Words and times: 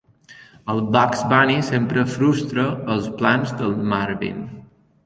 El 0.73 0.79
Bugs 0.95 1.21
Bunny 1.33 1.59
sempre 1.67 2.07
frustra 2.15 2.67
els 2.95 3.13
plans 3.21 3.57
del 3.63 3.79
Marvin. 3.95 4.47